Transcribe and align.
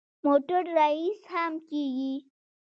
موټر 0.25 0.61
ریس 0.77 1.19
هم 1.33 1.53
کېږي. 1.69 2.13